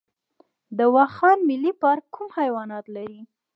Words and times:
د 0.77 0.79
واخان 0.95 1.37
ملي 1.49 1.71
پارک 1.81 2.05
کوم 2.15 2.27
حیوانات 2.37 2.85
لري؟ 2.95 3.19